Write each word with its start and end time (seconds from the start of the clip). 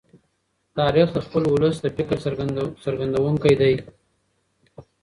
تاریخ 0.77 1.07
د 1.13 1.17
خپل 1.25 1.43
ولس 1.53 1.77
د 1.81 1.87
فکر 1.97 2.15
څرګندونکی 2.85 3.53
دی. 3.61 3.73